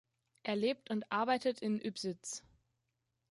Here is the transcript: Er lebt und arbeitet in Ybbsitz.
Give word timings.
Er 0.41 0.55
lebt 0.55 0.89
und 0.89 1.11
arbeitet 1.11 1.61
in 1.61 1.79
Ybbsitz. 1.79 2.43